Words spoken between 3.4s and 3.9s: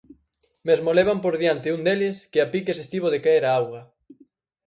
á auga.